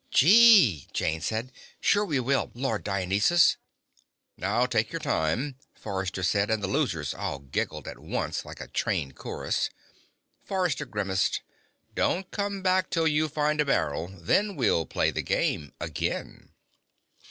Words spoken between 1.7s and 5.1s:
"Sure we will, Lord Dionysus." "Now take your